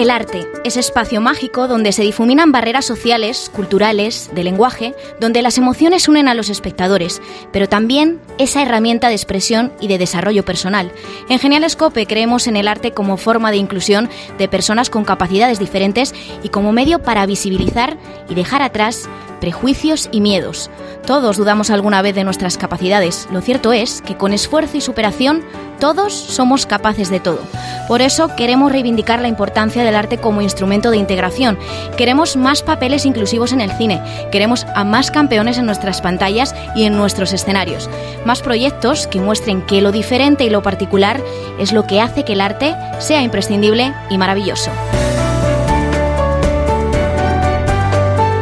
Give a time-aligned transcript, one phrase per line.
[0.00, 5.58] El arte, ese espacio mágico donde se difuminan barreras sociales, culturales, de lenguaje, donde las
[5.58, 7.20] emociones unen a los espectadores,
[7.52, 10.90] pero también esa herramienta de expresión y de desarrollo personal.
[11.28, 14.08] En Genial Scope creemos en el arte como forma de inclusión
[14.38, 17.98] de personas con capacidades diferentes y como medio para visibilizar
[18.30, 19.06] y dejar atrás
[19.40, 20.70] prejuicios y miedos.
[21.06, 23.26] Todos dudamos alguna vez de nuestras capacidades.
[23.32, 25.42] Lo cierto es que con esfuerzo y superación
[25.80, 27.40] todos somos capaces de todo.
[27.88, 31.58] Por eso queremos reivindicar la importancia del arte como instrumento de integración.
[31.96, 34.00] Queremos más papeles inclusivos en el cine.
[34.30, 37.88] Queremos a más campeones en nuestras pantallas y en nuestros escenarios.
[38.24, 41.20] Más proyectos que muestren que lo diferente y lo particular
[41.58, 44.70] es lo que hace que el arte sea imprescindible y maravilloso.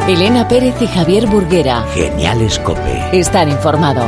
[0.09, 1.85] Elena Pérez y Javier Burguera.
[1.93, 2.81] Genial Escope.
[3.13, 4.07] Estar informado.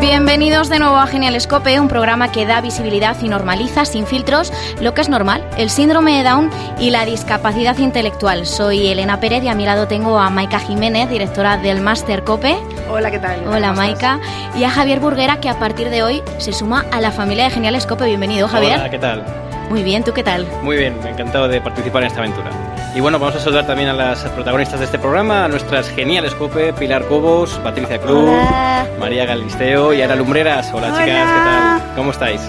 [0.00, 4.52] Bienvenidos de nuevo a Genial Escope, un programa que da visibilidad y normaliza sin filtros
[4.80, 8.44] lo que es normal, el síndrome de Down y la discapacidad intelectual.
[8.44, 12.56] Soy Elena Pérez y a mi lado tengo a Maika Jiménez, directora del Máster Cope.
[12.90, 13.46] Hola, ¿qué tal?
[13.46, 14.18] Hola, Maika.
[14.56, 17.50] Y a Javier Burguera, que a partir de hoy se suma a la familia de
[17.50, 18.04] Genial Escope.
[18.04, 18.80] Bienvenido, Javier.
[18.80, 19.24] Hola, ¿qué tal?
[19.70, 20.44] Muy bien, ¿tú qué tal?
[20.60, 22.50] Muy bien, encantado de participar en esta aventura.
[22.94, 26.32] Y bueno, vamos a saludar también a las protagonistas de este programa, a nuestras geniales
[26.34, 28.86] cope, Pilar Cobos, Patricia Cruz, Hola.
[29.00, 30.70] María Galisteo y Ana Lumbreras.
[30.72, 30.98] Hola, Hola.
[31.04, 31.82] chicas, ¿qué tal?
[31.96, 32.40] ¿Cómo estáis?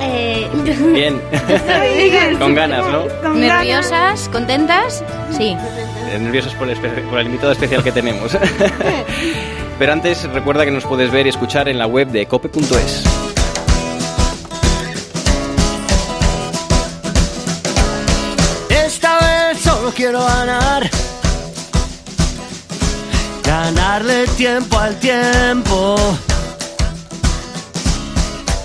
[0.00, 0.48] Eh,
[0.94, 1.20] Bien.
[2.38, 3.02] Con ganas, ¿no?
[3.22, 4.28] con ¿Nerviosas?
[4.30, 5.04] ¿Contentas?
[5.36, 5.54] Sí.
[6.10, 8.34] Eh, Nerviosos por el, espe- por el invitado especial que tenemos.
[9.78, 13.04] Pero antes, recuerda que nos puedes ver y escuchar en la web de cope.es.
[19.96, 20.90] quiero ganar.
[23.42, 25.96] Ganarle tiempo al tiempo.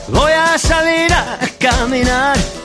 [0.10, 2.61] Voy a salir a caminar.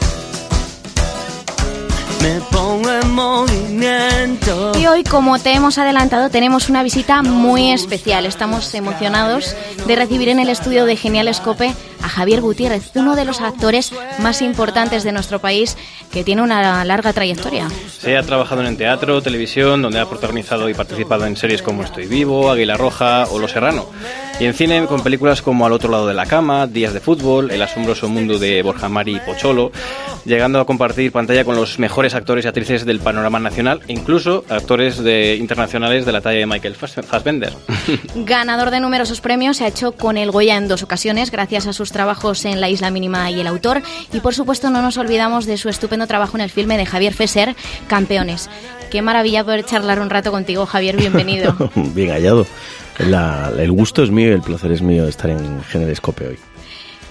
[2.22, 4.72] Me pongo en movimiento.
[4.78, 8.26] Y hoy, como te hemos adelantado, tenemos una visita muy especial.
[8.26, 9.54] Estamos emocionados
[9.86, 13.92] de recibir en el estudio de Genial Escope a Javier Gutiérrez, uno de los actores
[14.18, 15.76] más importantes de nuestro país
[16.12, 17.68] que tiene una larga trayectoria.
[17.98, 22.06] Se ha trabajado en teatro, televisión, donde ha protagonizado y participado en series como Estoy
[22.06, 23.86] Vivo, Águila Roja o Los Serrano.
[24.38, 27.50] Y en cine con películas como Al otro lado de la cama, Días de fútbol,
[27.50, 29.72] El asombroso mundo de Borja Mari y Pocholo,
[30.26, 35.02] llegando a compartir pantalla con los mejores actores y actrices del panorama nacional, incluso actores
[35.02, 37.54] de, internacionales de la talla de Michael Fass- Fassbender.
[38.14, 41.72] Ganador de numerosos premios, se ha hecho con el Goya en dos ocasiones gracias a
[41.72, 43.80] sus trabajos en La Isla Mínima y El Autor.
[44.12, 47.14] Y por supuesto no nos olvidamos de su estupendo trabajo en el filme de Javier
[47.14, 47.56] Fesser,
[47.88, 48.50] Campeones.
[48.90, 51.56] Qué maravilla poder charlar un rato contigo, Javier, bienvenido.
[51.74, 52.46] Bien hallado.
[52.98, 56.36] La- el gusto es mío y el placer es mío de estar en Generescope hoy.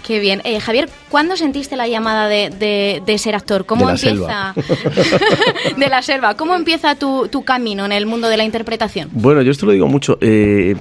[0.05, 0.41] Qué bien.
[0.43, 3.65] Eh, Javier, ¿cuándo sentiste la llamada de, de- de ser actor?
[3.65, 4.53] ¿Cómo De la empieza?
[5.77, 6.35] de la selva.
[6.37, 9.09] ¿Cómo empieza tu, tu camino en el mundo de la interpretación?
[9.13, 10.17] Bueno, yo esto lo digo mucho.
[10.21, 10.75] eh,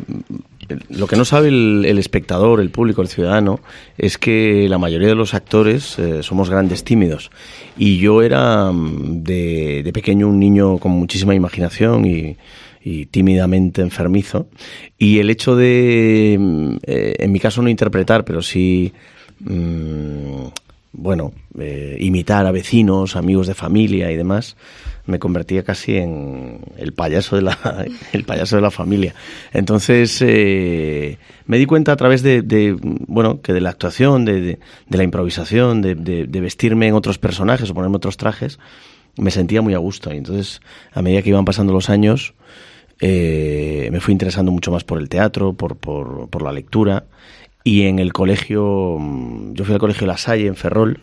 [0.89, 3.61] lo que no sabe el, el espectador, el público, el ciudadano,
[3.99, 7.31] es que la mayoría de los actores eh, somos grandes tímidos.
[7.79, 12.37] Y yo era mm, de, de pequeño un niño con muchísima imaginación y,
[12.87, 14.47] y tímidamente enfermizo.
[14.99, 18.93] Y el hecho de, mm, eh, en mi caso no interpretar, pero sí,
[19.41, 20.47] mm,
[20.93, 24.57] bueno, eh, imitar a vecinos, amigos de familia y demás,
[25.07, 29.15] me convertía casi en el payaso de la, el payaso de la familia.
[29.53, 32.77] Entonces eh, me di cuenta a través de,
[33.09, 34.59] bueno, que de la actuación, de, de-
[34.89, 38.59] de la improvisación, de vestirme en otros personajes o ponerme otros trajes,
[39.17, 40.13] me sentía muy a gusto.
[40.13, 40.61] Y entonces,
[40.93, 42.35] a medida que iban pasando los años,
[43.07, 47.05] eh, me fui interesando mucho más por el teatro, por, por, la lectura.
[47.63, 51.01] Y en el colegio, mm, yo fui al colegio La Salle en Ferrol,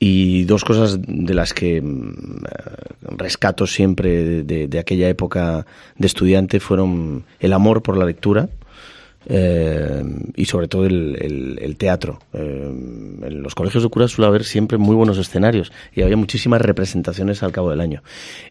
[0.00, 5.64] y dos cosas de las que mm, eh, rescato siempre de- de aquella época
[5.96, 8.48] de estudiante fueron el amor por la lectura
[9.26, 10.02] eh,
[10.36, 12.18] y sobre todo el, el- el teatro.
[12.32, 12.68] Eh,
[13.22, 17.42] en los colegios de curas suele haber siempre muy buenos escenarios y había muchísimas representaciones
[17.42, 18.02] al cabo del año.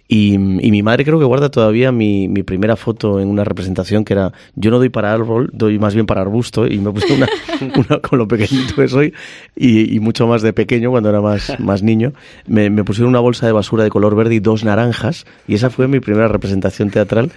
[0.08, 4.06] Y, y mi madre creo que guarda todavía mi, mi primera foto en una representación
[4.06, 7.14] que era yo no doy para árbol, doy más bien para arbusto y me puse
[7.14, 7.28] una,
[7.76, 9.14] una con lo pequeñito que soy
[9.56, 12.14] y, y mucho más de pequeño cuando era más, más niño.
[12.46, 15.70] Me, me pusieron una bolsa de basura de color verde y dos naranjas y esa
[15.70, 17.32] fue mi primera representación teatral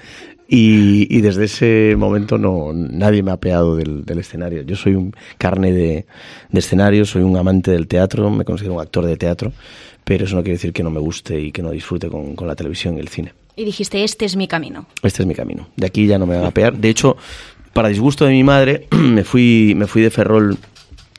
[0.52, 4.62] y, y desde ese momento no nadie me ha peado del, del escenario.
[4.62, 6.06] Yo soy un carne de,
[6.50, 9.52] de escenario, soy un amante del teatro, me considero un actor de teatro,
[10.02, 12.49] pero eso no quiere decir que no me guste y que no disfrute con, con
[12.49, 13.32] la televisión y el cine.
[13.55, 14.87] Y dijiste, este es mi camino.
[15.05, 15.69] Este es mi camino.
[15.76, 16.76] De aquí ya no me van a pegar.
[16.76, 17.17] De hecho,
[17.73, 20.58] para disgusto de mi madre, me fui, me fui de Ferrol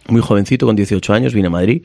[0.10, 1.84] muy jovencito, con 18 años, vine a Madrid,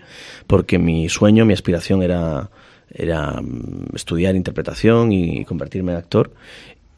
[0.48, 2.50] porque mi sueño, mi aspiración era
[2.96, 6.32] era mm, estudiar interpretación y convertirme en actor.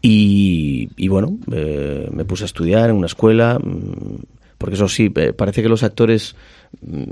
[0.00, 4.23] Y, y bueno, eh, me puse a estudiar en una escuela, mm,
[4.56, 6.37] porque eso sí, eh, parece que los actores,
[6.83, 7.03] mm,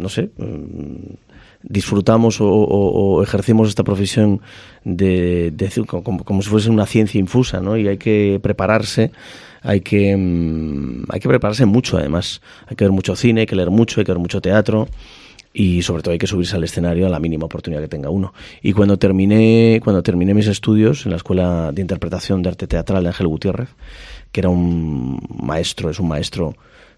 [0.00, 1.14] no sé, mm,
[1.62, 4.40] disfrutamos o, o- o ejercimos esta profesión
[4.84, 7.76] de, de- como, como si fuese una ciencia infusa, ¿no?
[7.76, 9.10] Y hay que prepararse,
[9.62, 10.12] hay que,
[11.08, 12.40] hay que prepararse mucho además.
[12.66, 14.88] Hay que ver mucho cine, hay que leer mucho, hay que ver mucho teatro
[15.52, 18.32] y sobre todo hay que subirse al escenario a la mínima oportunidad que tenga uno.
[18.62, 23.02] Y cuando terminé, cuando terminé mis estudios en la Escuela de Interpretación de Arte Teatral
[23.02, 23.68] de Ángel Gutiérrez,
[24.32, 26.54] que era un maestro, es un maestro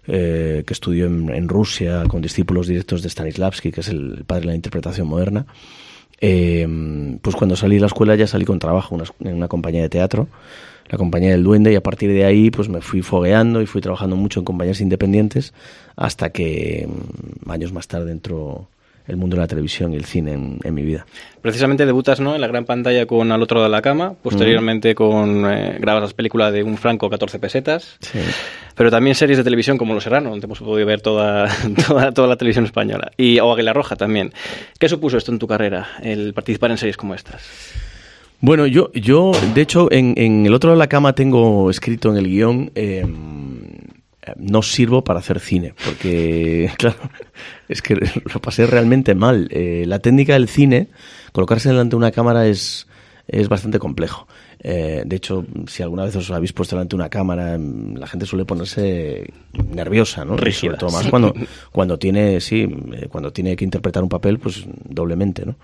[0.07, 4.41] eh, que estudió en, en Rusia con discípulos directos de Stanislavski, que es el padre
[4.41, 5.45] de la interpretación moderna,
[6.25, 6.65] eh,
[7.21, 10.29] pues cuando salí de la escuela ya salí con trabajo en una, compañía de teatro,
[10.89, 13.81] la compañía del Duende, y a partir de ahí pues me fui fogueando y fui
[13.81, 15.53] trabajando mucho en compañías independientes
[15.95, 18.67] hasta que mm, años más tarde entró
[19.05, 21.05] el mundo de la televisión y el cine en, en mi vida.
[21.41, 22.35] Precisamente debutas ¿no?
[22.35, 26.03] en la gran pantalla con Al otro lado de la cama, posteriormente con eh, grabas
[26.03, 28.19] las películas de Un Franco 14 pesetas, Sí.
[28.75, 31.49] pero también series de televisión como Los Serrano, donde hemos podido ver toda,
[31.87, 34.31] toda, toda la televisión española, y o Águila Roja también.
[34.79, 37.41] ¿Qué supuso esto en tu carrera, el participar en series como estas?
[38.43, 42.09] Bueno, yo, yo de hecho, en, en el otro lado de la cama tengo escrito
[42.11, 43.05] en el guion, eh,
[44.35, 46.97] no sirvo para hacer cine, porque, claro,
[47.69, 49.47] es que lo pasé realmente mal.
[49.49, 50.89] Eh, la técnica del cine,
[51.31, 52.85] colocarse delante de una cámara es,
[53.29, 54.27] es bastante complejo.
[54.59, 58.07] Eh, de hecho, si alguna vez os habéis puesto delante de una cámara, mm, la
[58.07, 59.25] gente suele ponerse
[59.69, 60.35] nerviosa, ¿no?
[60.35, 61.09] Rígida, Sobre todo más sí.
[61.09, 61.33] cuando,
[61.71, 65.55] cuando tiene, sí, eh, cuando tiene que interpretar un papel, pues doblemente, ¿no?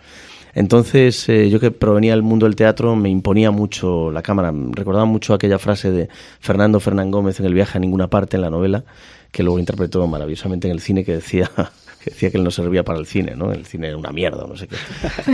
[0.54, 4.54] Entonces, eh, yo que provenía del mundo del teatro, me imponía mucho la cámara.
[4.72, 6.10] Recordaba mucho aquella frase de
[6.40, 8.84] Fernando Fernán Gómez en El viaje a ninguna parte en la novela,
[9.32, 11.50] que luego interpretó maravillosamente en el cine, que decía
[12.04, 13.52] que decía que él no servía para el cine, ¿no?
[13.52, 14.76] El cine era una mierda, no sé qué.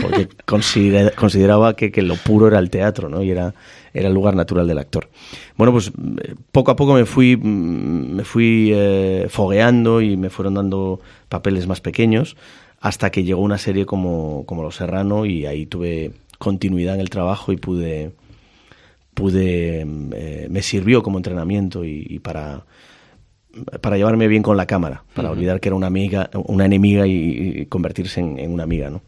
[0.01, 3.21] Porque considera- consideraba que, que lo puro era el teatro, ¿no?
[3.21, 3.53] Y era,
[3.93, 5.07] era el lugar natural del actor.
[5.57, 5.89] Bueno, pues
[6.23, 10.99] eh, poco a poco me fui, mm, me fui eh, fogueando y me fueron dando
[11.29, 12.35] papeles más pequeños
[12.85, 17.09] hasta que llegó una serie como, como Los Serrano y ahí tuve continuidad en el
[17.09, 18.11] trabajo y pude,
[19.15, 22.63] pude eh, me sirvió como entrenamiento y, y para
[23.81, 27.61] para llevarme bien con la cámara, para olvidar que era una amiga, una enemiga y,
[27.61, 29.01] y convertirse en, en una amiga, ¿no?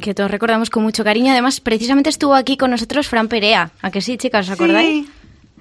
[0.00, 1.30] Que todos recordamos con mucho cariño.
[1.30, 3.70] Además, precisamente estuvo aquí con nosotros Fran Perea.
[3.82, 4.48] ¿A que sí, chicas?
[4.48, 5.06] ¿Os acordáis?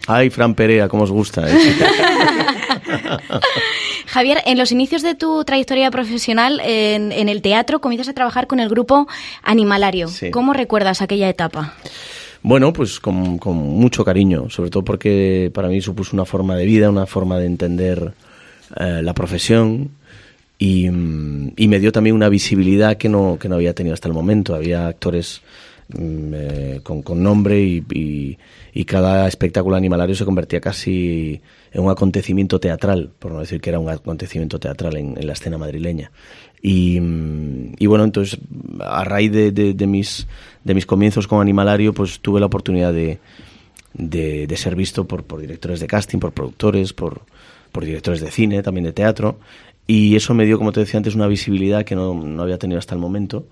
[0.08, 1.48] Ay, Fran Perea, cómo os gusta.
[1.48, 1.56] ¿eh?
[4.08, 8.48] Javier, en los inicios de tu trayectoria profesional en, en el teatro comienzas a trabajar
[8.48, 9.08] con el grupo
[9.44, 10.08] Animalario.
[10.08, 10.32] Sí.
[10.32, 11.76] ¿Cómo recuerdas aquella etapa?
[12.44, 16.66] Bueno, pues con, con mucho cariño, sobre todo porque para mí supuso una forma de
[16.66, 18.14] vida, una forma de entender
[18.78, 19.92] eh, la profesión
[20.58, 24.08] y, mm, y me dio también una visibilidad que no, que no había tenido hasta
[24.08, 24.56] el momento.
[24.56, 25.42] Había actores
[25.98, 28.38] eh, con, nombre y,
[28.86, 31.42] cada espectáculo animalario se convertía casi
[31.72, 35.58] en un acontecimiento teatral, por no decir que era un acontecimiento teatral en, la escena
[35.58, 36.12] madrileña.
[36.62, 38.40] Y, mm, y bueno, entonces
[38.80, 40.28] a raíz de, mis,
[40.86, 43.20] comienzos con Animalario, pues tuve la oportunidad de,
[44.56, 47.22] ser visto por, directores de casting, por productores, por,
[47.80, 49.40] directores de cine, también de teatro.
[49.88, 52.96] Y eso me dio, como te decía antes, una visibilidad que no había tenido hasta
[52.96, 53.46] el momento.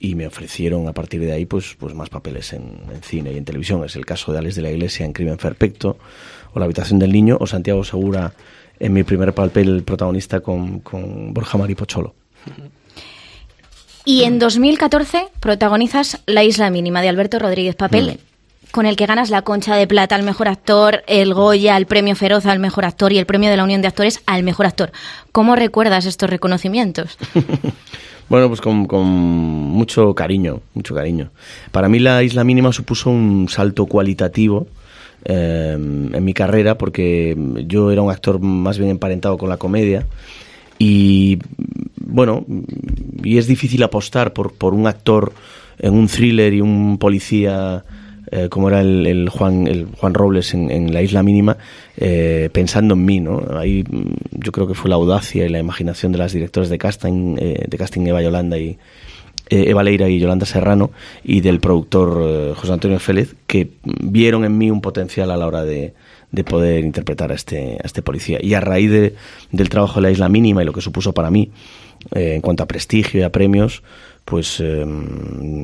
[0.00, 3.36] Y me ofrecieron a partir de ahí pues, pues más papeles en, en cine y
[3.36, 3.84] en televisión.
[3.84, 5.98] Es el caso de Alex de la Iglesia en Crimen Perfecto,
[6.52, 8.32] o La Habitación del Niño, o Santiago Segura
[8.80, 12.14] en mi primer papel protagonista con, con Borja Maripocholo.
[14.04, 18.20] Y en 2014 protagonizas La Isla Mínima de Alberto Rodríguez, papel
[18.70, 22.14] con el que ganas la Concha de Plata al mejor actor, el Goya, el premio
[22.14, 24.92] Feroz al mejor actor y el premio de la Unión de Actores al mejor actor.
[25.32, 27.16] ¿Cómo recuerdas estos reconocimientos?
[28.28, 31.30] Bueno, pues con, con mucho cariño, mucho cariño.
[31.72, 34.66] Para mí la Isla Mínima supuso un salto cualitativo
[35.24, 40.06] eh, en mi carrera porque yo era un actor más bien emparentado con la comedia
[40.78, 41.38] y
[41.96, 42.46] bueno,
[43.22, 45.32] y es difícil apostar por, por un actor
[45.78, 47.84] en un thriller y un policía
[48.30, 51.56] eh, como era el, Juan el Juan Robles en, en la Isla Mínima
[51.96, 55.58] eh, pensando en mí no ahí mm, yo creo que fue la audacia y la
[55.58, 58.78] imaginación de las directoras de casting eh, de casting Eva Yolanda y
[59.50, 60.90] eh, Eva Leira y Yolanda Serrano
[61.24, 65.64] y del productor José Antonio Félez que vieron en mí un potencial a la hora
[65.64, 65.94] de,
[66.30, 68.38] de poder interpretar a este, a este policía.
[68.42, 69.14] Y a raíz de-
[69.50, 71.50] del trabajo de la Isla Mínima y lo que supuso para mí
[72.14, 73.82] eh, en cuanto a prestigio y a premios,
[74.28, 74.84] pues eh,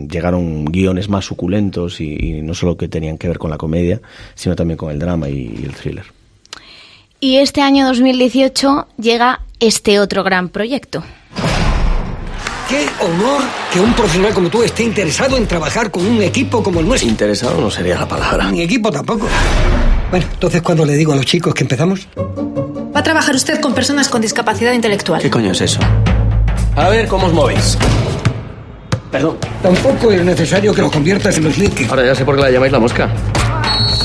[0.09, 4.01] llegaron guiones más suculentos y, y no solo que tenían que ver con la comedia,
[4.35, 6.05] sino también con el drama y, y el thriller.
[7.21, 11.03] Y este año 2018 llega este otro gran proyecto.
[12.69, 13.43] qué honor
[13.73, 17.09] que un profesional como tú esté interesado en trabajar con un equipo como el nuestro.
[17.11, 18.51] Interesado no sería la palabra.
[18.51, 19.29] Ni equipo tampoco.
[20.11, 23.75] Bueno, entonces cuando le digo a los chicos que empezamos, Va a trabajar usted con
[23.75, 25.21] personas con discapacidad intelectual.
[25.21, 25.81] ¿Qué coño es eso?
[26.77, 27.77] A ver, ¿cómo os movéis?
[29.15, 29.39] Perdón.
[29.63, 31.89] tampoco es necesario que lo conviertas en los links.
[31.89, 33.09] Ahora ya sé por qué la llamáis la mosca.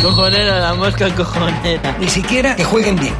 [0.03, 1.97] Cojonera, la mosca cojonera.
[1.99, 3.15] Ni siquiera que jueguen bien.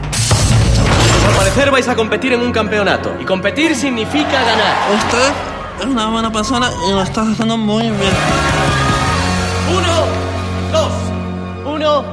[1.27, 3.11] Al parecer vais a competir en un campeonato.
[3.19, 4.75] Y competir significa ganar.
[5.03, 5.31] Usted
[5.79, 8.13] es una buena persona y lo está haciendo muy bien.
[9.75, 10.05] Uno,
[10.71, 10.91] dos.
[11.73, 12.05] Uno,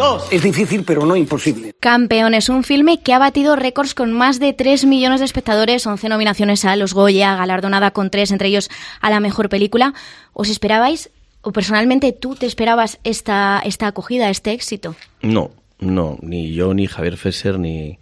[0.00, 0.32] dos.
[0.32, 1.74] Es difícil, pero no imposible.
[1.78, 6.08] Campeones, un filme que ha batido récords con más de 3 millones de espectadores, 11
[6.08, 9.94] nominaciones a los Goya, galardonada con 3, entre ellos a la mejor película.
[10.32, 11.10] ¿Os esperabais,
[11.42, 14.96] o personalmente tú te esperabas esta, esta acogida, este éxito?
[15.22, 17.98] No, no, ni yo, ni Javier Fesser, ni,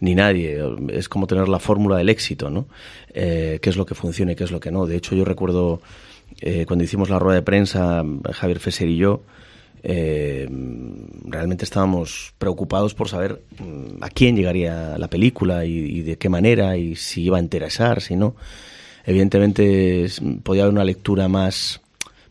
[0.00, 0.60] ni nadie.
[0.92, 2.66] Es como tener la fórmula del éxito, ¿no?
[3.14, 4.86] Eh, qué es lo que funciona y qué es lo que no.
[4.86, 5.80] De hecho, yo recuerdo
[6.40, 9.22] eh, cuando hicimos la rueda de prensa, Javier Fesser y yo,
[9.88, 10.48] eh,
[11.26, 16.76] realmente estábamos preocupados por saber mm, a quién llegaría la película y, de qué manera
[16.76, 18.34] y si iba a interesar, si no.
[19.04, 20.08] Evidentemente
[20.42, 21.80] podía haber una lectura más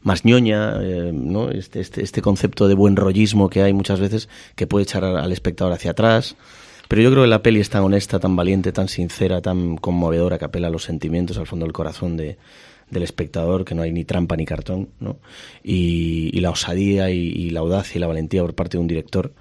[0.01, 1.49] más ñoña, eh, ¿no?
[1.49, 5.31] Este, este, este concepto de buen rollismo que hay muchas veces que puede echar al
[5.31, 6.35] espectador hacia atrás.
[6.89, 10.37] Pero yo creo que la peli es tan honesta, tan valiente, tan sincera, tan conmovedora
[10.37, 12.37] que apela a los sentimientos, al fondo del corazón de,
[12.89, 15.17] del espectador, que no hay ni trampa ni cartón, ¿no?
[15.63, 19.33] Y, la osadía y, la audacia y la valentía por parte de un director,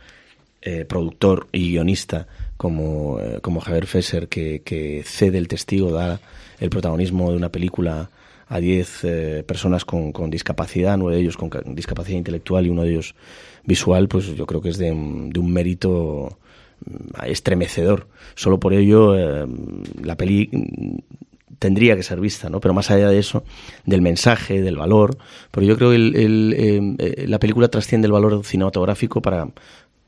[0.63, 6.21] eh, productor y guionista como, eh, como Javier Fesser, que, cede el testigo, da
[6.59, 8.11] el protagonismo de una película
[8.49, 12.71] a 10 eh, personas con, con discapacidad, nueve de ellos con ca- discapacidad intelectual y
[12.71, 13.15] uno de ellos
[13.65, 16.39] visual, pues yo creo que es de, un- de un mérito
[16.87, 18.07] mm, estremecedor.
[18.35, 19.47] Solo por ello eh,
[20.03, 20.51] la peli
[21.59, 22.61] tendría que ser vista, ¿no?
[22.61, 23.45] Pero más allá de eso,
[23.87, 25.17] del mensaje, del valor,
[25.51, 29.49] pero yo creo que el- el, eh, eh, la película trasciende el valor cinematográfico para,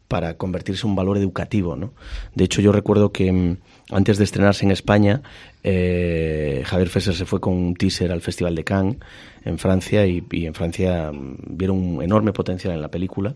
[0.08, 1.92] para convertirse en un valor educativo, ¿no?
[2.34, 3.56] De hecho, yo recuerdo que mm,
[3.90, 5.22] antes de estrenarse en España,
[5.62, 8.96] eh, Javier Fesser se fue con un teaser al Festival de Cannes
[9.44, 13.34] en Francia y, y en Francia mm, vieron un enorme potencial en la película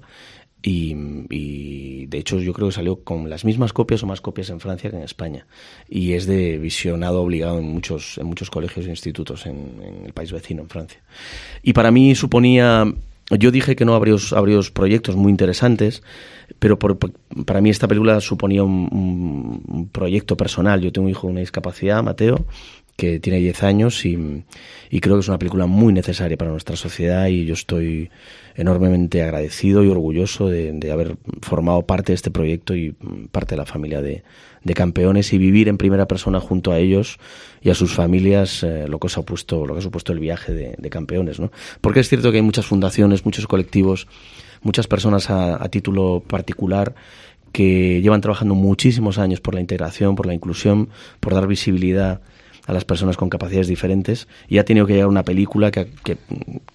[0.63, 4.61] y, de hecho yo creo que salió con las mismas copias o más copias en
[4.61, 5.47] Francia que en España
[5.89, 10.33] y es de visionado obligado en muchos en muchos colegios e institutos en, el país
[10.33, 11.01] vecino en Francia
[11.63, 12.85] y para mí suponía
[13.39, 14.17] yo dije que no habría
[14.75, 16.03] proyectos muy interesantes,
[16.59, 17.13] pero por- por-
[17.47, 20.81] para mí esta película suponía un, un- un proyecto personal.
[20.81, 22.45] Yo tengo un hijo con una discapacidad, Mateo,
[23.01, 24.45] que tiene 10 años y,
[25.01, 28.11] creo que es una película muy necesaria para nuestra sociedad y yo estoy
[28.57, 33.55] enormemente agradecido y orgulloso de, de haber formado parte de este proyecto y mm, parte
[33.55, 34.23] de la familia de,
[34.65, 37.19] de campeones y vivir en primera persona junto a ellos
[37.63, 40.19] y a sus familias eh, lo que os ha puesto, lo que ha supuesto el
[40.19, 41.51] viaje de, de campeones, ¿no?
[41.81, 44.09] Porque es cierto que hay muchas fundaciones, muchos colectivos,
[44.61, 46.95] muchas personas a, a título particular
[47.51, 52.21] que llevan trabajando muchísimos años por la integración, por la inclusión, por dar visibilidad
[52.71, 56.17] a las personas con capacidades diferentes y ha tenido que llegar una película que, que-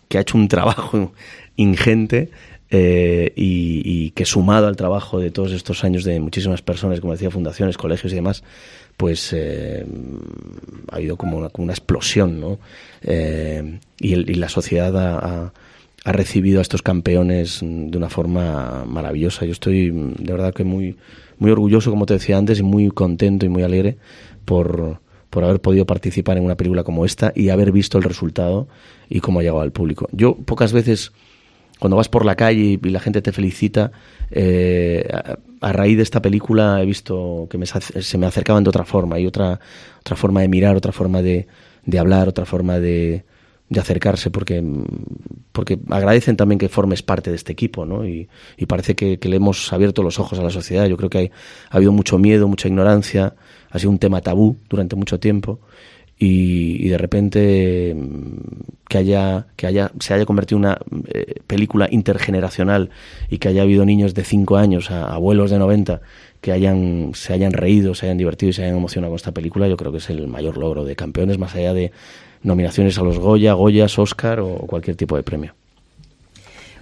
[0.08, 1.14] que ha hecho un trabajo
[1.56, 2.30] ingente
[2.70, 7.30] eh, y, que sumado al trabajo de todos estos años de muchísimas personas, como decía,
[7.30, 8.44] fundaciones, colegios y demás,
[8.98, 9.86] pues eh,
[10.92, 12.60] ha habido como una, explosión, ¿no?
[13.02, 15.54] Eh, y, el- y la sociedad ha,
[16.06, 19.46] ha- recibido a estos campeones de una forma maravillosa.
[19.46, 20.98] Yo estoy de verdad que muy,
[21.40, 23.98] muy orgulloso, como te decía antes, y muy contento y muy alegre
[24.46, 25.00] por,
[25.36, 28.70] por haber podido participar en una película como esta y haber visto el resultado
[29.10, 30.08] y cómo ha llegado al público.
[30.14, 31.12] Yo pocas veces,
[31.78, 33.92] cuando vas por la calle y la gente te felicita,
[34.32, 35.06] eh,
[35.60, 39.18] a, raíz de esta película he visto que me, se me acercaban de otra forma,
[39.18, 39.60] hay otra,
[40.00, 41.48] otra forma de mirar, otra forma de,
[41.86, 43.26] de hablar, otra forma de,
[43.68, 44.64] de acercarse, porque,
[45.52, 48.08] porque agradecen también que formes parte de este equipo, ¿no?
[48.08, 50.86] Y, y parece que, que le hemos abierto los ojos a la sociedad.
[50.86, 51.32] Yo creo que hay,
[51.72, 53.36] ha habido mucho miedo, mucha ignorancia,
[53.70, 55.60] ha sido un tema tabú durante mucho tiempo.
[56.18, 60.78] Y, de repente mm, que haya que haya se haya convertido en una
[61.14, 62.90] eh, película intergeneracional
[63.30, 66.02] y que haya habido niños de 5 años a abuelos de 90
[66.40, 69.68] que hayan se hayan reído, se hayan divertido y se hayan emocionado con esta película,
[69.68, 71.92] yo creo que es el mayor logro de campeones más allá de
[72.44, 75.54] nominaciones a los Goya, Goyas, Oscar o cualquier tipo de premio.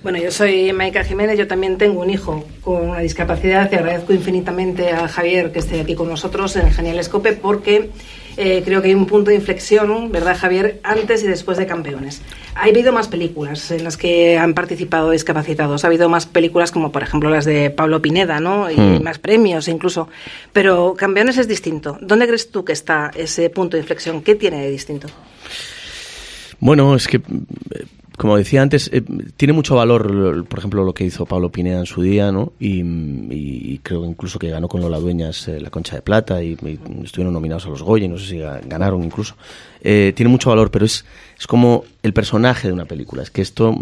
[0.03, 4.11] Bueno, yo soy Maika Jiménez, yo también tengo un hijo con una discapacidad y agradezco
[4.11, 7.89] infinitamente a Javier que esté aquí con nosotros en Genial Escope porque
[8.35, 10.81] eh, creo que hay un punto de inflexión, ¿verdad Javier?
[10.83, 12.21] Antes y después de Campeones.
[12.55, 16.91] Ha habido más películas en las que han participado discapacitados, ha habido más películas como
[16.91, 18.69] por ejemplo las de Pablo Pineda, ¿no?
[18.69, 19.03] Y Mm.
[19.03, 20.09] más premios incluso,
[20.51, 21.97] pero Campeones es distinto.
[22.01, 24.21] ¿Dónde crees tú que está ese punto de inflexión?
[24.21, 25.07] ¿Qué tiene de distinto?
[26.59, 27.21] Bueno, es que,
[28.17, 29.01] como decía antes, eh,
[29.37, 32.53] tiene mucho valor, por ejemplo, lo que hizo Pablo Pineda en su día, ¿no?
[32.59, 32.81] Y,
[33.31, 36.53] y creo incluso que ganó con Lola Dueñas eh, la Concha de Plata y,
[37.03, 39.35] estuvieron nominados a los Goya, no sé si ga- ganaron incluso.
[39.81, 41.05] Eh, tiene mucho valor, pero es,
[41.39, 43.23] es como el personaje de una película.
[43.23, 43.75] Es que esto,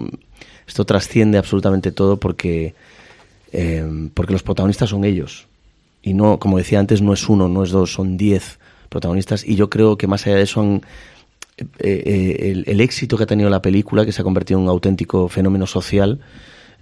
[0.68, 2.74] esto trasciende absolutamente todo porque,
[3.52, 5.48] eh, porque los protagonistas son ellos.
[6.04, 8.60] Y no, como decía antes, no es uno, no es dos, son diez
[8.90, 9.46] protagonistas.
[9.46, 10.82] Y yo creo que más allá de eso han,
[11.80, 15.28] el, el éxito que ha tenido la película, que se ha convertido en un auténtico
[15.28, 16.20] fenómeno social,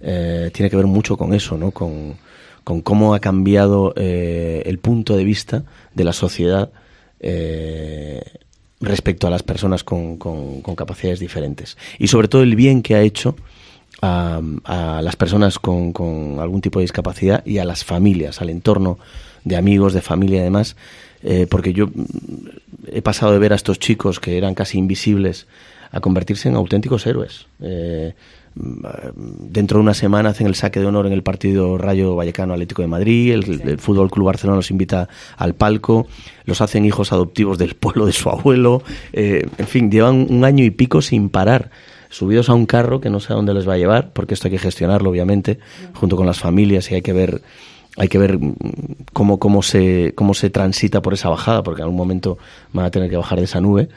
[0.00, 1.70] eh, tiene que ver mucho con eso, ¿no?
[1.70, 2.16] Con,
[2.64, 6.70] cómo ha cambiado eh, el punto de vista de la sociedad
[7.18, 8.22] eh,
[8.80, 10.16] respecto a las personas con
[10.76, 11.76] capacidades diferentes.
[11.98, 13.34] Y sobre todo el bien que ha hecho
[14.02, 18.50] a, a las personas con, con algún tipo de discapacidad y a las familias, al
[18.50, 18.98] entorno
[19.44, 20.76] de amigos, de familia y demás,
[21.22, 21.92] eh, porque yo mm,
[22.92, 25.46] he pasado de ver a estos chicos que eran casi invisibles
[25.92, 27.46] a convertirse en auténticos héroes.
[27.60, 28.14] Eh,
[28.54, 28.84] mm,
[29.50, 32.82] dentro de una semana hacen el saque de honor en el partido Rayo Vallecano Atlético
[32.82, 36.06] de Madrid, el, el Fútbol Club Barcelona los invita al palco,
[36.44, 40.64] los hacen hijos adoptivos del pueblo de su abuelo, eh, en fin, llevan un año
[40.64, 41.70] y pico sin parar
[42.10, 44.48] subidos a un carro que no sé a dónde les va a llevar, porque esto
[44.48, 45.60] hay que gestionarlo, obviamente,
[45.94, 47.40] junto con las familias y hay que ver
[48.00, 48.54] hay que ver mm,
[49.12, 52.38] cómo, cómo, se, cómo se transita por esa bajada, porque en algún momento
[52.72, 53.90] van a tener que bajar de esa nube.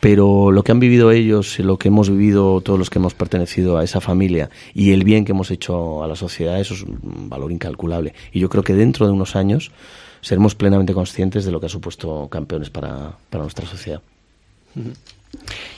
[0.00, 3.78] Pero lo que han vivido ellos, lo que hemos vivido todos los que hemos pertenecido
[3.78, 7.28] a esa familia y el bien que hemos hecho a la sociedad, eso es un
[7.28, 8.12] valor incalculable.
[8.32, 9.70] Y yo creo que dentro de unos años
[10.20, 14.02] seremos plenamente conscientes de lo que ha supuesto campeones para, para nuestra sociedad.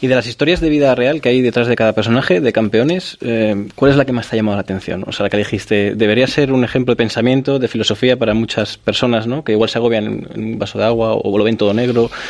[0.01, 3.19] Y de las historias de vida real que hay detrás de cada personaje, de campeones,
[3.21, 5.05] eh, ¿cuál es la que más te ha llamado la atención?
[5.07, 8.77] O sea, la que dijiste, debería ser un ejemplo de pensamiento, de filosofía para muchas
[8.79, 9.45] personas, ¿no?
[9.45, 12.11] Que igual se agobian en, un vaso de agua o lo ven todo negro.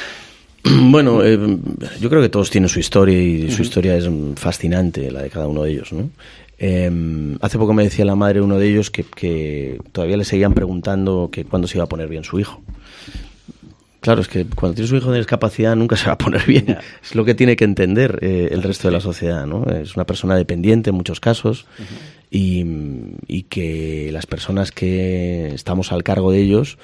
[0.69, 1.39] Bueno, eh,
[2.01, 5.47] yo creo que todos tienen su historia y su historia es fascinante, la de cada
[5.47, 6.11] uno de ellos, ¿no?
[6.59, 6.91] Eh,
[7.41, 10.55] hace poco me decía la madre de uno de ellos que, que todavía le seguían
[10.55, 12.63] preguntando que cuándo se iba a poner bien su hijo.
[14.07, 16.79] Claro, es que cuando tienes un hijo de discapacidad nunca se va a poner bien.
[17.03, 19.65] Es lo que tiene que entender eh, el resto de la sociedad, ¿no?
[19.65, 21.67] Es una persona dependiente en muchos casos
[22.31, 22.65] y,
[23.27, 26.79] y que las personas que estamos al cargo de ellos,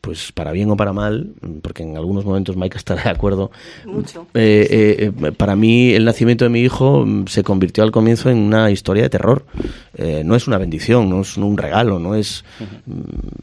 [0.00, 1.30] pues para bien o para mal,
[1.62, 3.50] porque en algunos momentos Maika estará de acuerdo.
[3.84, 4.26] Mucho.
[4.34, 8.30] eh, eh, eh, para mí el nacimiento de mi hijo mm, se convirtió al comienzo
[8.30, 9.44] en una historia de terror.
[9.96, 12.44] Eh, no es una bendición, no es un regalo, no es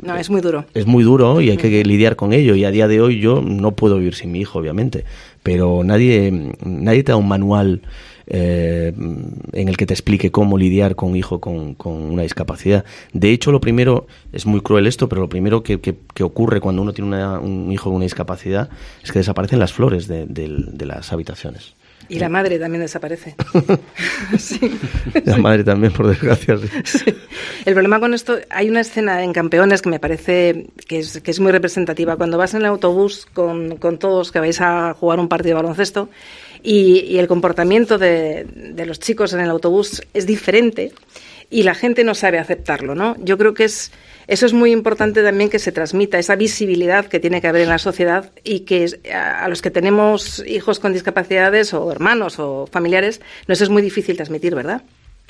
[0.01, 0.65] No, es muy duro.
[0.73, 2.55] es muy duro y hay que lidiar con ello.
[2.55, 5.03] Y a día de hoy yo no puedo vivir sin mi hijo, obviamente.
[5.41, 7.81] Pero nadie, nadie te da un manual
[8.27, 12.85] eh, en el que te explique cómo lidiar con un hijo con, con una discapacidad.
[13.13, 16.59] De hecho, lo primero, es muy cruel esto, pero lo primero que, que- que ocurre
[16.61, 18.69] cuando uno tiene una- un hijo con una discapacidad
[19.03, 21.75] es que desaparecen las flores de, del- de las habitaciones.
[22.09, 23.35] Y la madre también desaparece.
[24.37, 24.59] Sí.
[25.25, 26.57] La madre también, por desgracia.
[26.83, 27.05] sí.
[27.65, 31.31] El problema con esto, hay una escena en Campeones que me parece que es, que
[31.31, 32.15] es muy representativa.
[32.17, 35.63] Cuando vas en el autobús con, con todos que vais a jugar un partido de
[35.63, 36.09] baloncesto
[36.63, 38.47] y, y el comportamiento de,
[38.85, 40.93] los chicos en el autobús es diferente
[41.49, 43.15] y la gente no sabe aceptarlo, ¿no?
[43.19, 43.91] Yo creo que es
[44.25, 47.69] eso es muy importante también que se transmita esa visibilidad que tiene que haber en
[47.69, 53.19] la sociedad y que a los que tenemos hijos con discapacidades o hermanos o familiares
[53.47, 54.83] nos es muy difícil transmitir, ¿verdad?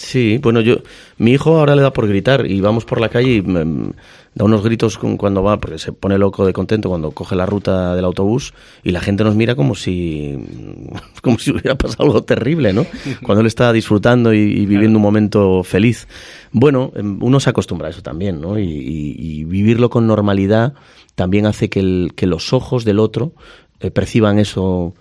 [0.06, 0.78] Sí, bueno, yo,
[1.18, 3.92] mi hijo ahora le da por gritar y vamos por la calle y mm,
[4.36, 7.96] da unos gritos cuando va, porque se pone loco de contento cuando coge la ruta
[7.96, 10.38] del autobús y la gente nos mira como si,
[11.22, 12.86] como si hubiera pasado algo terrible, ¿no?
[13.24, 16.08] Cuando él está disfrutando y, y viviendo un momento feliz.
[16.52, 18.60] Bueno, em, uno se acostumbra a eso también, ¿no?
[18.60, 20.74] Y, y- y vivirlo con normalidad
[21.16, 23.32] también hace que, el- que los ojos del otro
[23.80, 24.94] eh, perciban eso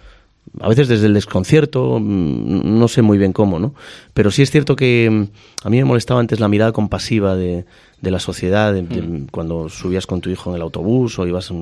[0.61, 3.75] a veces desde el desconcierto, mm, no sé muy bien cómo, ¿no?
[4.15, 7.65] Pero sí es cierto que mm, a mí me molestaba antes la mirada compasiva de,
[8.01, 11.51] de la sociedad, de- de- cuando subías con tu hijo en el autobús o ibas,
[11.51, 11.55] mm,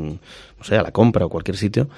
[0.59, 1.89] no sé, a la compra o cualquier sitio.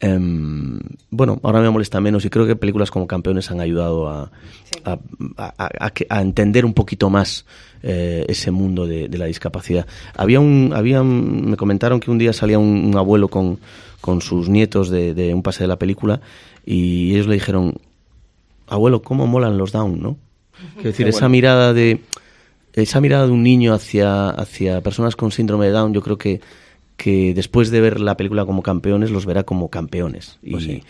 [0.00, 0.78] Em,
[1.10, 4.30] bueno, ahora me molesta menos y creo que películas como Campeones han ayudado a,
[4.84, 4.98] a,
[5.36, 7.44] a- a que- a entender un poquito más
[7.82, 9.86] eh, ese mundo de, de la discapacidad.
[10.16, 13.58] Había un, había un- me comentaron que un día salía un, un abuelo con,
[14.00, 16.20] con sus nietos de, de un pase de la película
[16.64, 17.74] y ellos le dijeron,
[18.66, 20.16] abuelo, ¿cómo molan los down, no?
[20.74, 22.00] Quiero decir, esa mirada de
[22.82, 26.40] esa mirada de un niño hacia, hacia personas con síndrome de Down, yo creo que,
[26.96, 30.38] que después de ver la película como campeones, los verá como campeones.
[30.42, 30.82] Y, Pues sí.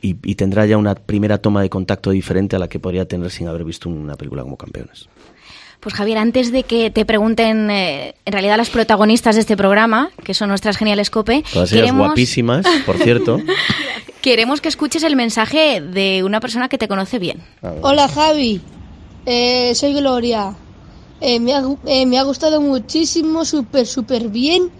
[0.00, 3.30] y, y tendrá ya una primera toma de contacto diferente a la que podría tener
[3.30, 5.08] sin haber visto una película como campeones.
[5.80, 10.10] Pues Javier, antes de que te pregunten eh, en realidad las protagonistas de este programa,
[10.24, 13.38] que son nuestras geniales COPE, Todas ellas queremos, guapísimas, por cierto.
[14.22, 17.42] queremos que escuches el mensaje de una persona que te conoce bien.
[17.82, 18.60] Hola Javi,
[19.26, 20.54] Eh, soy Gloria.
[21.20, 24.70] Eh, me, ha, eh, me ha gustado muchísimo, súper, súper bien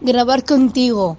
[0.00, 1.16] grabar contigo.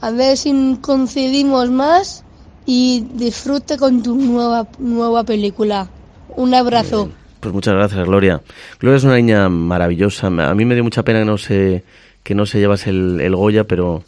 [0.00, 2.24] A ver si coincidimos más
[2.66, 5.88] y disfruta con tu nueva, nueva película.
[6.36, 7.10] Un abrazo.
[7.40, 8.42] Pues muchas gracias, Gloria.
[8.78, 10.26] Gloria es una niña maravillosa.
[10.26, 11.84] A mí me dio mucha pena que no se,
[12.22, 14.04] que no se llevase el, el Goya, pero,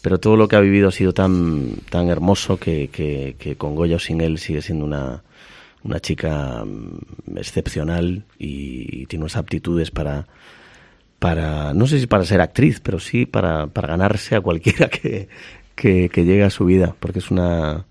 [0.00, 3.74] pero todo lo que ha vivido ha sido tan, tan hermoso que, que, que con
[3.74, 5.22] Goya o sin él sigue siendo una,
[5.82, 10.26] una chica mm, excepcional y, tiene unas aptitudes para,
[11.18, 15.28] para, no sé si para ser actriz, pero sí para, para ganarse a cualquiera que,
[15.74, 17.86] que, que llegue a su vida, porque es una,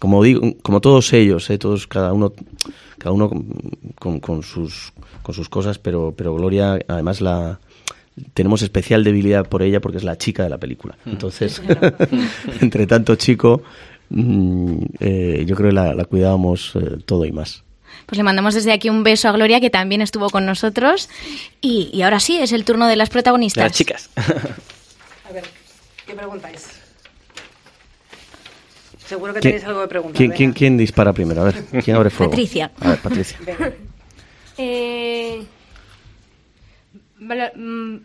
[0.00, 1.58] como digo, como todos ellos, ¿eh?
[1.58, 2.32] todos, cada uno,
[2.96, 3.30] cada uno
[3.98, 7.60] con, sus, con sus cosas, pero, pero Gloria, además la
[8.32, 10.96] tenemos especial debilidad por ella porque es la chica de la película.
[11.04, 11.60] Entonces,
[12.62, 13.62] entre tanto chico,
[14.08, 17.62] mm, eh, yo creo que la, la cuidábamos eh, todo y más.
[18.06, 21.10] Pues le mandamos desde aquí un beso a Gloria, que también estuvo con nosotros.
[21.60, 23.64] Y, y ahora sí, es el turno de las protagonistas.
[23.64, 24.10] Las chicas.
[24.16, 25.44] A ver,
[26.06, 26.80] ¿qué preguntáis?
[29.10, 30.16] Seguro que ¿Quién- tenéis algo de preguntar.
[30.16, 31.42] ¿Quién, quién, quién dispara primero?
[31.42, 32.30] A ver, ¿quién abre fuego?
[32.30, 32.70] Patricia.
[32.80, 33.38] A ver, Patricia.
[33.44, 33.72] Venga.
[34.56, 35.42] Eh,
[37.18, 37.96] mm,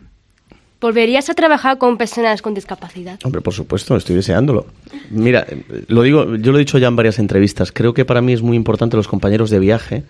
[0.80, 3.20] ¿Volverías a trabajar con personas con discapacidad?
[3.24, 4.66] Hombre, por supuesto, estoy deseándolo.
[5.10, 7.70] Mira, eh, lo digo, yo lo he dicho ya en varias entrevistas.
[7.70, 10.02] Creo que para mí es muy importante los compañeros de viaje,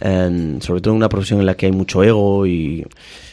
[0.00, 2.86] sobre todo en una profesión en la que hay mucho ego y,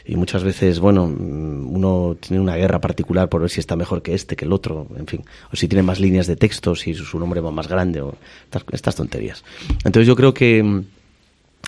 [0.09, 4.35] muchas veces, bueno, uno tiene una guerra particular por ver si está mejor que este,
[4.35, 7.41] que el otro, en fin, o si tiene más líneas de texto, si su, nombre
[7.41, 9.43] va más grande, o estas, estas tonterías.
[9.85, 10.83] Entonces yo creo que mm,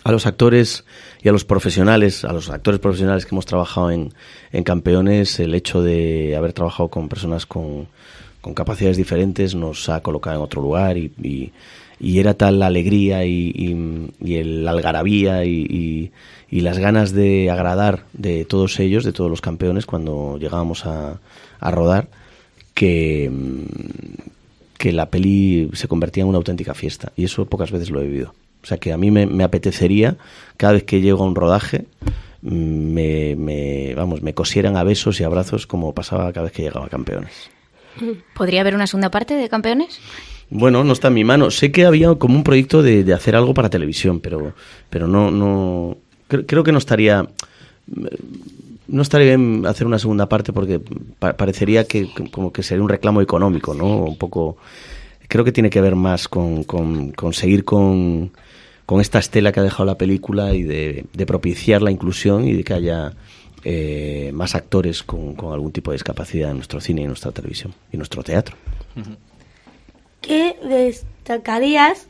[0.03, 0.85] a los actores
[1.21, 4.13] y a los profesionales, a los actores profesionales que hemos trabajado en,
[4.51, 7.87] en Campeones, el hecho de haber trabajado con personas con,
[8.41, 11.51] con capacidades diferentes nos ha colocado en otro lugar y, y-
[11.99, 13.51] y era tal la alegría y,
[14.21, 16.11] y- el algarabía y,
[16.51, 21.19] las ganas de agradar de todos ellos, de todos los campeones, cuando llegábamos a,
[21.59, 22.07] a rodar,
[22.73, 23.29] que,
[24.77, 27.11] que la peli se convertía en una auténtica fiesta.
[27.15, 28.33] Y eso pocas veces lo he vivido.
[28.63, 30.17] O sea que a mí me, me apetecería,
[30.57, 31.85] cada vez que llego a un rodaje,
[32.41, 32.49] mm,
[32.93, 36.85] me, me- vamos, me cosieran a besos y abrazos como pasaba cada vez que llegaba
[36.85, 37.31] a campeones.
[38.33, 39.99] ¿Podría haber una segunda parte de campeones?
[40.49, 41.51] Bueno, no está en mi mano.
[41.51, 44.53] Sé que había como un proyecto de, de hacer algo para televisión, pero,
[44.89, 47.27] pero no, no, creo, creo que no estaría,
[48.87, 50.79] no estaría bien hacer una segunda parte porque
[51.19, 54.03] pa- parecería que como que sería un reclamo económico, ¿no?
[54.05, 54.57] Un poco,
[55.27, 58.31] creo que tiene que ver más con, con, con seguir con,
[58.87, 62.63] con esta estela que ha dejado la película y de, propiciar la inclusión y de
[62.63, 63.13] que haya
[63.63, 67.97] eh, más actores con, algún tipo de discapacidad en nuestro cine y nuestra televisión y
[67.97, 68.55] nuestro teatro.
[70.21, 72.07] ¿Qué destacarías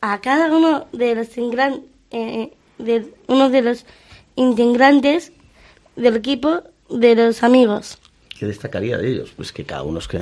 [0.00, 3.84] a cada uno de los ingran- eh, de uno de los
[4.36, 5.32] integrantes
[5.96, 7.98] del equipo de los amigos?
[8.38, 9.32] ¿Qué destacaría de ellos?
[9.36, 10.20] Pues que cada uno es que...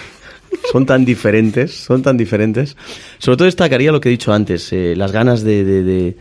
[0.72, 2.76] son tan diferentes, son tan diferentes.
[3.18, 6.16] Sobre todo destacaría lo que he dicho antes, eh, las ganas de, de,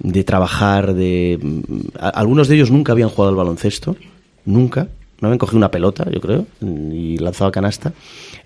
[0.00, 1.38] de- trabajar, de...
[1.40, 1.60] mm,
[2.00, 3.96] algunos de ellos nunca habían jugado al baloncesto,
[4.44, 4.88] nunca,
[5.20, 7.92] no habían cogido una pelota, yo creo, y lanzado a canasta.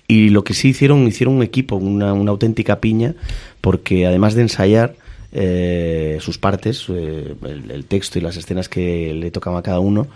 [0.08, 3.14] Y lo que sí hicieron, hicieron un equipo, una, una auténtica piña,
[3.60, 4.94] porque además de ensayar
[5.32, 9.80] eh, sus partes, eh, el, el texto y las escenas que le tocaban a cada
[9.80, 10.08] uno,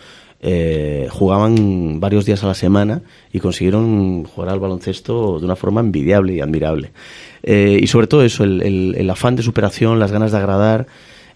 [0.47, 3.01] eh, jugaban varios días a la semana
[3.33, 6.91] y consiguieron jugar al baloncesto de una forma envidiable y admirable.
[7.43, 10.87] Eh, y sobre todo eso, el, el- el afán de superación, las ganas de agradar,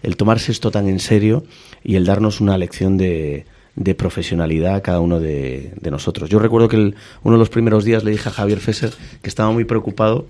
[0.03, 1.43] el tomarse esto tan en serio
[1.83, 6.29] y el darnos una lección de, de profesionalidad a cada uno de, nosotros.
[6.29, 9.51] Yo recuerdo que uno de los primeros días le dije a Javier Fesser que estaba
[9.51, 10.27] muy preocupado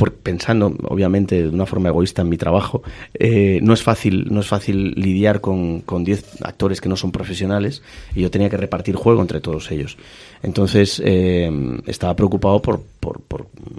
[0.00, 2.82] por, pensando obviamente de una forma egoísta en mi trabajo,
[3.12, 7.12] eh, no es fácil, no es fácil lidiar con con 10 actores que no son
[7.12, 7.82] profesionales
[8.14, 9.98] y yo tenía que repartir juego entre todos ellos.
[10.42, 11.50] Entonces eh,
[11.86, 13.20] estaba preocupado por, por,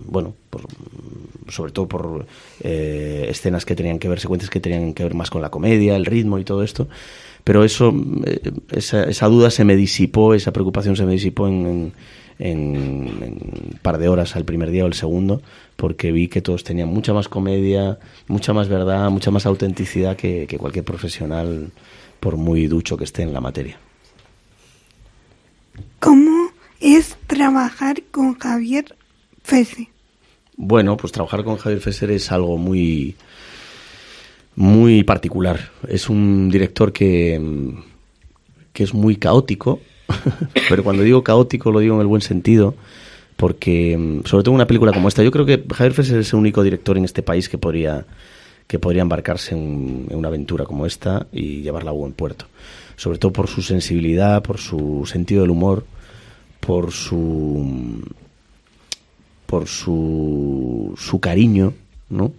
[0.05, 0.61] bueno, por,
[1.47, 2.27] sobre todo por
[2.61, 5.95] eh, escenas que tenían que ver, secuencias que tenían que ver más con la comedia,
[5.95, 6.87] el ritmo y todo esto.
[7.43, 7.91] Pero eso,
[8.25, 11.93] eh, esa, esa duda se me disipó, esa preocupación se me disipó en,
[12.41, 15.41] en- en un par de horas al primer día o el segundo,
[15.75, 20.47] porque vi que todos tenían mucha más comedia, mucha más verdad, mucha más autenticidad que,
[20.47, 21.71] que cualquier profesional,
[22.19, 23.77] por muy ducho que esté en la materia.
[25.99, 26.49] ¿Cómo
[26.79, 28.95] es trabajar con Javier
[29.43, 29.89] Fese?
[30.57, 33.15] Bueno, pues trabajar con Javier Fesser es algo muy
[34.55, 35.71] muy particular.
[35.87, 37.39] Es un director que,
[38.73, 39.79] que es muy caótico,
[40.69, 42.75] pero cuando digo caótico lo digo en el buen sentido,
[43.37, 46.33] porque mm, sobre todo en una película como esta, yo creo que Javier Fesser es
[46.33, 48.05] el único director en este país que podría
[48.67, 52.45] que podría embarcarse en, en una aventura como esta y llevarla a buen puerto.
[52.95, 55.83] Sobre todo por su sensibilidad, por su sentido del humor,
[56.61, 58.01] por su
[59.51, 61.73] por su, su cariño,
[62.09, 62.31] ¿no?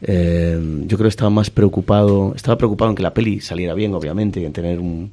[0.00, 3.92] Eh, yo creo que estaba más preocupado, estaba preocupado en que la peli saliera bien,
[3.92, 5.12] obviamente, y en tener un,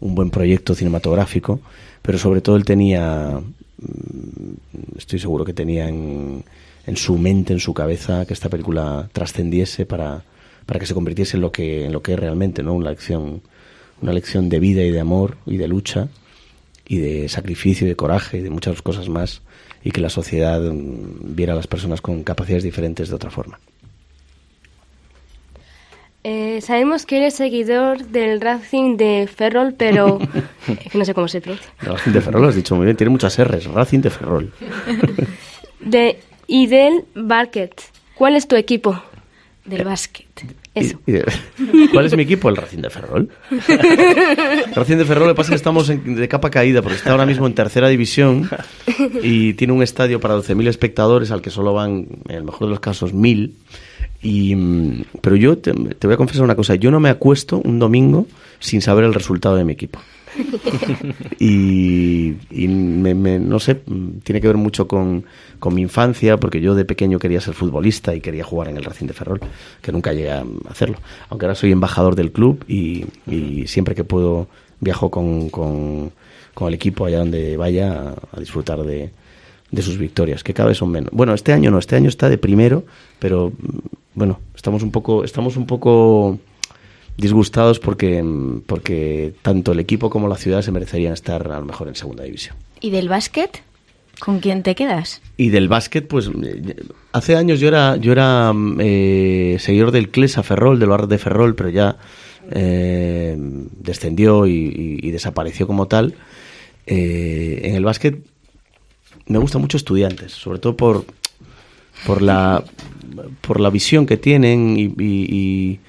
[0.00, 1.60] un buen proyecto cinematográfico,
[2.02, 3.40] pero sobre todo él tenía,
[3.78, 6.44] mm, estoy seguro que tenía en,
[6.86, 10.24] en su mente, en su cabeza, que esta película trascendiese para,
[10.64, 12.74] para que se convirtiese en lo que, en lo que es realmente, ¿no?
[12.74, 13.42] Una lección,
[14.00, 16.08] una lección de vida y de amor y de lucha
[16.86, 19.42] y de sacrificio y de coraje y de muchas cosas más
[19.84, 23.58] y que la sociedad mm, viera a las personas con capacidades diferentes de otra forma.
[26.24, 30.18] Eh, sabemos que eres seguidor del Racing de Ferrol, pero
[30.66, 31.70] es que no sé cómo se pronuncia.
[31.80, 34.52] Racing de Ferrol, has dicho muy bien, tiene muchas R's, Racing de Ferrol.
[35.80, 37.70] De, y del Basket.
[38.16, 39.00] ¿Cuál es tu equipo?
[39.64, 40.26] Del básquet.
[40.74, 40.98] Eso.
[41.06, 42.48] Y- y- ¿Cuál es mi equipo?
[42.48, 43.28] El Racing de Ferrol.
[43.68, 46.96] El Racing de Ferrol, lo que pasa es que estamos en- de capa caída porque
[46.96, 48.50] está ahora mismo en tercera división
[49.22, 52.70] y tiene un estadio para 12.000 espectadores al que solo van, en el mejor de
[52.70, 53.52] los casos, 1.000.
[54.22, 57.58] Y, mm, pero yo te, te voy a confesar una cosa, yo no me acuesto
[57.64, 58.26] un domingo
[58.58, 60.00] sin saber el resultado de mi equipo.
[61.40, 65.24] Y, y me- me- no sé, mm, tiene que ver mucho con,
[65.58, 68.84] con mi infancia, porque yo de pequeño quería ser futbolista y quería jugar en el
[68.84, 69.40] Racing de Ferrol,
[69.80, 70.98] que nunca llegué a hacerlo.
[71.28, 74.48] Aunque ahora soy embajador del club y, y siempre que puedo
[74.80, 76.10] viajo con, con-
[76.54, 79.10] con el equipo allá donde vaya a, a disfrutar de,
[79.70, 81.10] de sus victorias, que cada vez son menos.
[81.12, 82.84] Bueno, este año no, este año está de primero,
[83.20, 83.78] pero mm,
[84.18, 86.38] bueno, estamos un poco, estamos un poco
[87.16, 88.24] disgustados porque,
[88.66, 92.24] porque tanto el equipo como la ciudad se merecerían estar a lo mejor en segunda
[92.24, 92.56] división.
[92.80, 93.62] ¿Y del básquet?
[94.20, 95.22] ¿Con quién te quedas?
[95.36, 96.28] Y del básquet, pues
[97.12, 101.54] hace años yo era, yo era eh, seguidor del Clesa Ferrol, del Bar de Ferrol,
[101.54, 101.96] pero ya
[102.50, 106.14] eh, descendió y, y- y desapareció como tal.
[106.86, 108.18] Eh, en el básquet
[109.26, 111.04] me gusta mucho estudiantes, sobre todo por,
[112.06, 112.64] por, la,
[113.40, 115.80] por la visión que tienen y, y- y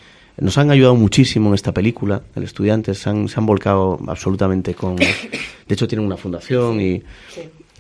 [0.42, 2.22] nos han ayudado muchísimo en esta película.
[2.36, 4.96] El estudiantes se han, se han volcado absolutamente con...
[4.96, 7.04] De hecho, tienen una fundación y,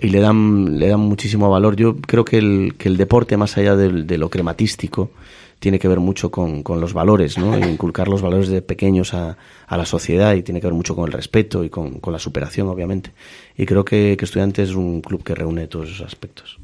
[0.01, 1.75] y le dan le dan muchísimo valor.
[1.77, 5.12] Yo creo que el, que el deporte, más allá de, lo crematístico,
[5.59, 7.55] tiene que ver mucho con, con los valores, ¿no?
[7.55, 10.95] E inculcar los valores de pequeños a, a la sociedad y tiene que ver mucho
[10.95, 13.12] con el respeto y con, con la superación, obviamente.
[13.57, 16.59] Y creo que, que Estudiantes es un club que reúne todos esos aspectos.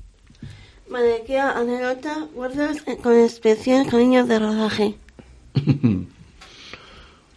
[0.95, 4.95] Vale, ¿qué anécdota guardas con especial cariño de rodaje?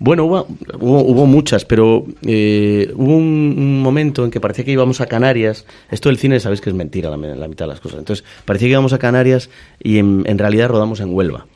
[0.00, 0.46] Bueno, hubo,
[0.78, 5.66] hubo, muchas, pero eh, hubo un, un momento en que parecía que íbamos a Canarias.
[5.90, 7.98] Esto del cine, sabéis que es mentira la, la mitad de las cosas.
[7.98, 9.50] Entonces, parecía que íbamos a Canarias
[9.82, 11.48] y en, en realidad rodamos en Huelva.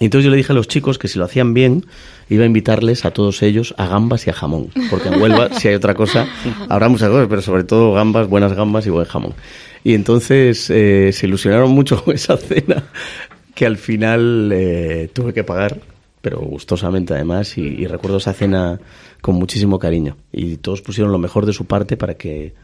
[0.00, 1.84] Entonces yo le dije a los chicos que si lo hacían bien,
[2.30, 4.68] iba a invitarles a todos ellos a gambas y a jamón.
[4.88, 6.26] Porque en Huelva, si hay otra cosa,
[6.70, 9.34] habrá muchas cosas, pero sobre todo gambas, buenas gambas y buen jamón.
[9.84, 12.84] Y entonces eh, se ilusionaron mucho con esa cena
[13.54, 15.78] que al final eh, tuve que pagar,
[16.22, 17.58] pero gustosamente además.
[17.58, 18.80] Y recuerdo esa cena
[19.20, 20.16] con muchísimo cariño.
[20.32, 22.54] Y todos pusieron lo mejor de su parte para que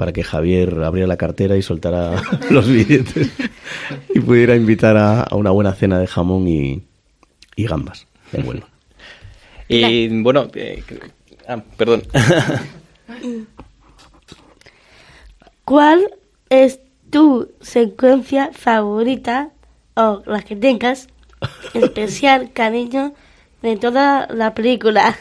[0.00, 3.30] para que Javier abriera la cartera y soltara los billetes
[4.14, 6.82] y pudiera invitar a, a una buena cena de jamón y,
[7.54, 8.66] y gambas en Huelva.
[9.68, 10.82] Y bueno, eh,
[11.46, 12.04] ah, perdón.
[15.66, 16.14] ¿Cuál
[16.48, 19.50] es tu secuencia favorita
[19.96, 21.08] o la que tengas
[21.74, 23.12] especial cariño
[23.60, 25.14] de toda la película?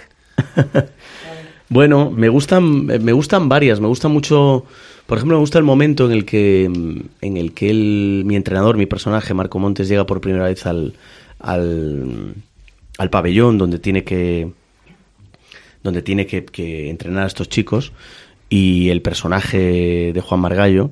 [1.70, 3.80] Bueno, me gustan, me gustan varias.
[3.80, 4.66] Me gusta mucho,
[5.06, 8.76] por ejemplo, me gusta el momento en el que, en el que él, mi entrenador,
[8.76, 10.94] mi personaje, Marco Montes, llega por primera vez al,
[11.40, 12.34] al,
[12.98, 14.52] al pabellón donde tiene que,
[15.84, 17.94] donde tiene que, que entrenar a estos chicos
[18.50, 20.92] y el personaje de Juan Margallo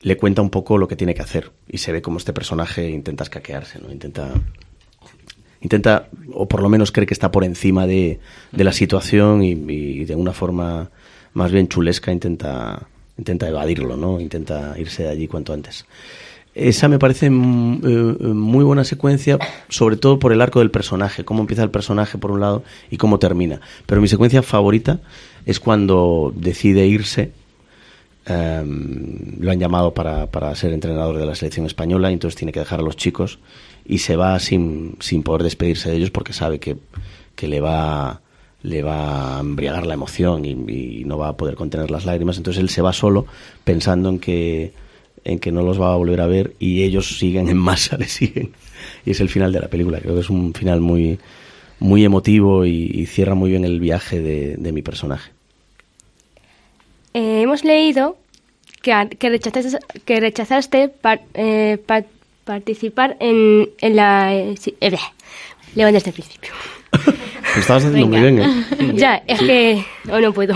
[0.00, 2.88] le cuenta un poco lo que tiene que hacer y se ve como este personaje
[2.88, 3.90] intenta escaquearse, ¿no?
[3.90, 4.32] Intenta
[5.60, 8.20] intenta, o por lo menos cree que está por encima de,
[8.52, 10.90] de la situación y, y de una forma
[11.34, 14.20] más bien chulesca intenta, intenta evadirlo, ¿no?
[14.20, 15.86] Intenta irse de allí cuanto antes.
[16.54, 21.24] Esa me parece mm, eh, muy buena secuencia, sobre todo por el arco del personaje,
[21.24, 23.60] cómo empieza el personaje por un lado y cómo termina.
[23.86, 24.98] Pero mi secuencia favorita
[25.46, 27.30] es cuando decide irse.
[28.28, 32.52] Em, lo han llamado para, para ser entrenador de la selección española y entonces tiene
[32.52, 33.38] que dejar a los chicos
[33.84, 36.76] y se va sin, sin poder despedirse de ellos porque sabe que,
[37.34, 38.20] que le va
[38.62, 42.36] le va a embriagar la emoción y, no va a poder contener las lágrimas.
[42.36, 43.26] Entonces él se va solo
[43.64, 44.72] pensando en que,
[45.24, 48.08] en que no los va a volver a ver y ellos siguen en masa, le
[48.08, 48.52] siguen.
[49.04, 50.00] Y es el final de la película.
[50.00, 51.18] Creo que es un final muy,
[51.78, 55.30] muy emotivo y, y cierra muy bien el viaje de, de mi personaje.
[57.14, 58.16] Eh, hemos leído
[58.82, 62.04] que, que rechazaste, que rechazaste par- eh, pa-
[62.44, 64.34] participar en, en la...
[64.34, 64.90] eh, sí, eh,
[65.74, 66.50] desde el principio.
[67.54, 68.92] Lo estabas haciendo muy bien, ¿eh?
[68.94, 70.54] ya, es que hoy no puedo.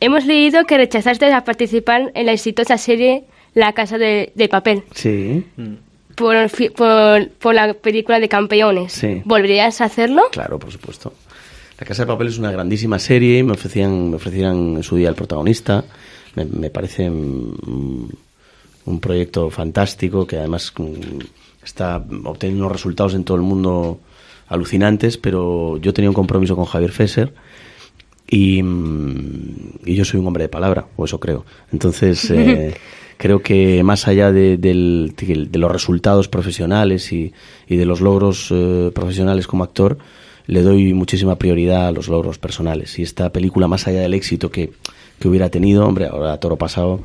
[0.00, 4.82] Hemos leído que rechazaste a participar en la exitosa serie La Casa de, de Papel
[4.94, 5.44] Sí,
[6.16, 6.36] por,
[6.76, 8.92] por, por la película de Campeones.
[8.92, 9.22] Sí.
[9.24, 10.22] ¿Volverías a hacerlo?
[10.32, 11.12] claro, por supuesto.
[11.80, 15.08] La Casa de Papel es una grandísima serie, me ofrecían, me ofrecieron en su día
[15.08, 15.84] el protagonista,
[16.36, 18.10] me, me parece un
[19.00, 20.84] proyecto fantástico que además mm,
[21.64, 23.98] está obteniendo unos resultados en todo el mundo
[24.48, 27.32] alucinantes, pero yo tenía un compromiso con Javier Fesser
[28.28, 31.46] y, mm, y yo soy un hombre de palabra, o eso creo.
[31.72, 32.74] Entonces, eh,
[33.16, 37.32] creo que más allá de, del- de los resultados profesionales y,
[37.68, 39.96] y de los logros eh, profesionales como actor,
[40.46, 42.98] le doy muchísima prioridad a los logros personales.
[42.98, 44.72] Y esta película, más allá del éxito que,
[45.18, 47.00] que hubiera tenido, hombre, ahora Toro Pasado,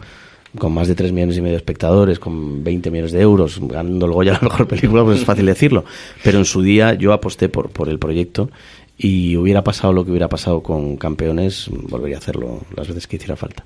[0.58, 4.06] con más de 3 millones y medio de espectadores, con 20 millones de euros, ganando
[4.06, 5.84] el Goya la mejor película, pues es fácil decirlo.
[6.24, 8.50] Pero en su día yo aposté por, por el proyecto
[8.98, 13.18] y hubiera pasado lo que hubiera pasado con Campeones, volvería a hacerlo las veces que
[13.18, 13.66] hiciera falta.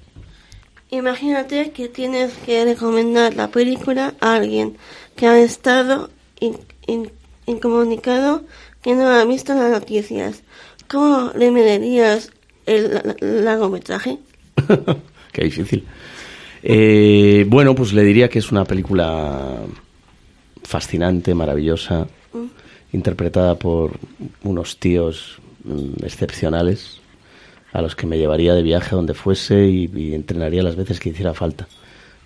[0.92, 4.76] Imagínate que tienes que recomendar la película a alguien
[5.16, 7.12] que ha estado in- in-
[7.46, 8.42] incomunicado,
[8.82, 10.44] que no ha visto las noticias.
[10.88, 12.32] ¿Cómo le medirías
[12.66, 14.18] el la- la- largometraje?
[15.32, 15.86] Qué difícil.
[16.64, 19.60] Eh, bueno, pues le diría que es una película
[20.64, 22.08] fascinante, maravillosa,
[22.92, 23.92] interpretada por
[24.44, 27.00] unos tíos mm, excepcionales
[27.72, 31.00] a los que me llevaría de viaje a donde fuese y, y entrenaría las veces
[31.00, 31.68] que hiciera falta.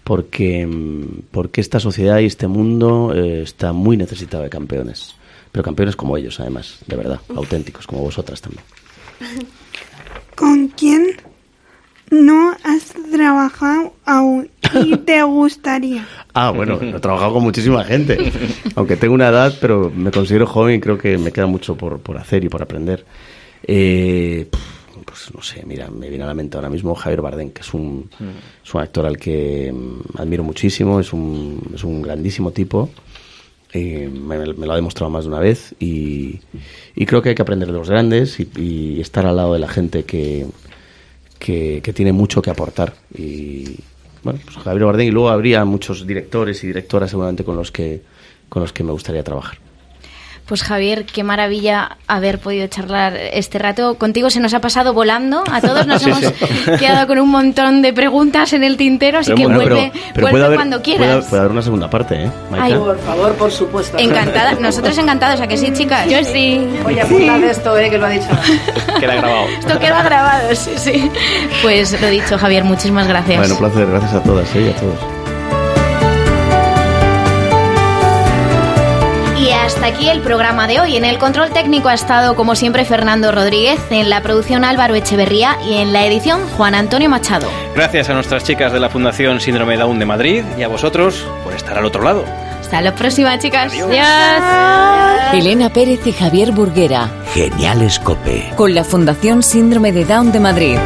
[0.04, 5.16] Porque, mm, porque esta sociedad y este mundo eh, está muy necesitado de campeones.
[5.54, 8.64] Pero campeones como ellos, además, de verdad, auténticos, como vosotras también.
[10.36, 11.16] ¿Con quién
[12.10, 14.50] no has trabajado aún
[14.84, 16.08] y te gustaría?
[16.34, 18.32] Ah, bueno, he trabajado con muchísima gente.
[18.76, 22.00] Aunque tengo una edad, pero me considero joven y creo que me queda mucho por,
[22.00, 23.06] por hacer y por aprender.
[23.68, 24.48] Eh,
[25.06, 27.72] pues no sé, mira, me viene a la mente ahora mismo Javier Bardem, que es
[27.76, 28.10] un,
[28.64, 32.90] es un actor al que mm, admiro muchísimo, es un, es un grandísimo tipo.
[33.76, 36.40] Eh, me, me lo ha demostrado más de una vez y,
[36.96, 39.68] y creo que hay que aprender de los grandes y, estar al lado de la
[39.68, 40.46] gente que,
[41.40, 42.94] que, que tiene mucho que aportar.
[43.18, 43.78] Y
[44.24, 48.02] bueno, pues Javier Bardem y luego habría muchos directores y directoras seguramente con los que,
[48.48, 49.58] con los que me gustaría trabajar.
[50.46, 53.96] Pues Javier, qué maravilla haber podido charlar este rato.
[53.96, 55.42] Contigo se nos ha pasado volando.
[55.50, 56.34] A todos nos Sí, hemos sí.
[56.80, 60.04] quedado con un montón de preguntas en el tintero, así Pero que bueno, vuelve, pero-
[60.14, 61.26] pero vuelve puede haber, cuando puede- quieras.
[61.26, 62.32] Puede, haber una segunda parte, ¿eh?
[62.60, 63.98] Ay, Por favor, por supuesto.
[63.98, 64.54] Encantada.
[64.60, 66.10] Nosotros encantados, ¿a que sí, chicas?
[66.10, 66.68] Yo sí.
[66.86, 68.28] Oye, apuntad esto, eh, que lo ha dicho.
[69.00, 69.46] Queda grabado.
[69.60, 71.10] Esto queda grabado, sí, sí.
[71.62, 73.38] Pues lo dicho, Javier, muchísimas gracias.
[73.38, 74.62] Bueno, un placer, gracias a todas ¿eh?
[74.62, 75.13] y a todos.
[79.84, 80.96] Hasta aquí el programa de hoy.
[80.96, 85.58] En el control técnico ha estado, como siempre, Fernando Rodríguez, en la producción Álvaro Echeverría
[85.62, 87.50] y en la edición Juan Antonio Machado.
[87.76, 91.54] Gracias a nuestras chicas de la Fundación Síndrome Down de Madrid y a vosotros por
[91.54, 92.24] estar al otro lado.
[92.62, 93.74] Hasta la próxima, chicas.
[93.74, 95.34] Adiós.
[95.34, 97.10] Elena Pérez y Javier Burguera.
[97.34, 98.54] Geniales Cope.
[98.56, 100.78] Con la Fundación Síndrome de Down de Madrid.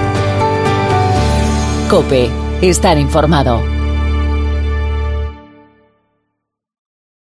[1.88, 2.32] Cope.
[2.64, 3.77] Estar informado.